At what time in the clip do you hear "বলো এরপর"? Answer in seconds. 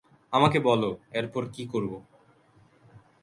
0.59-1.43